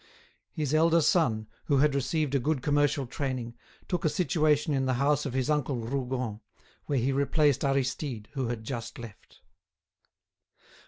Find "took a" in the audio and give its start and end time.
3.87-4.09